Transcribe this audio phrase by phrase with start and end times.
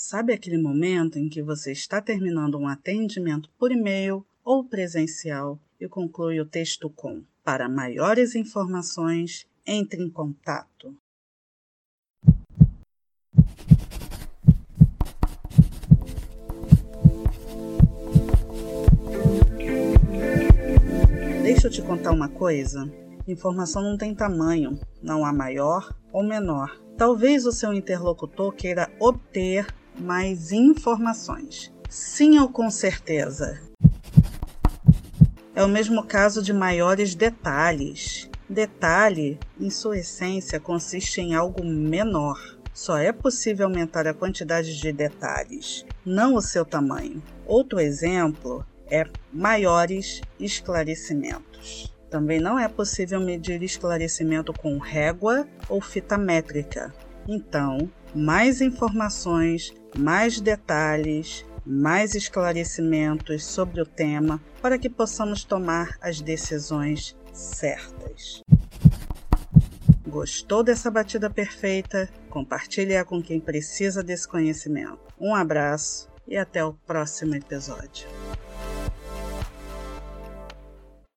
[0.00, 5.88] Sabe aquele momento em que você está terminando um atendimento por e-mail ou presencial e
[5.88, 10.96] conclui o texto com: Para maiores informações, entre em contato.
[21.42, 22.88] Deixa eu te contar uma coisa.
[23.26, 26.80] Informação não tem tamanho, não há maior ou menor.
[26.96, 29.66] Talvez o seu interlocutor queira obter
[29.98, 31.72] mais informações.
[31.88, 33.60] Sim ou com certeza.
[35.54, 38.30] É o mesmo caso de maiores detalhes.
[38.48, 42.58] Detalhe, em sua essência, consiste em algo menor.
[42.72, 47.20] Só é possível aumentar a quantidade de detalhes, não o seu tamanho.
[47.44, 51.92] Outro exemplo é maiores esclarecimentos.
[52.08, 56.94] Também não é possível medir esclarecimento com régua ou fita métrica.
[57.26, 66.20] Então, mais informações, mais detalhes, mais esclarecimentos sobre o tema para que possamos tomar as
[66.20, 68.42] decisões certas.
[70.06, 72.08] Gostou dessa batida perfeita?
[72.30, 74.98] Compartilhe-a com quem precisa desse conhecimento.
[75.20, 78.08] Um abraço e até o próximo episódio.